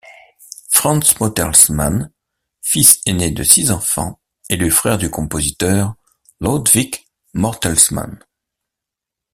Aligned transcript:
Frans 0.73 1.01
Mortelmans, 1.19 2.09
fils 2.63 3.01
ainé 3.05 3.29
de 3.29 3.43
six 3.43 3.69
enfants, 3.69 4.19
est 4.49 4.55
le 4.55 4.71
frère 4.71 4.97
du 4.97 5.11
compositeur 5.11 5.93
Lodwijk 6.39 7.05
Mortelmans. 7.35 8.17